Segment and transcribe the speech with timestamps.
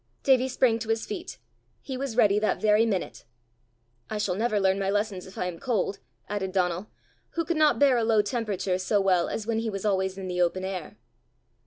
[0.23, 1.37] Davie sprang to his feet:
[1.79, 3.23] he was ready that very minute.
[4.09, 6.87] "I shall never learn my lessons if I am cold," added Donal,
[7.33, 10.27] who could not bear a low temperature so well as when he was always in
[10.27, 10.97] the open air.